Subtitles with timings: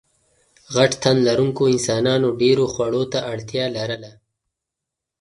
[0.75, 4.11] غټ تنلرونکو انسانانو ډېرو خوړو ته اړتیا لرله.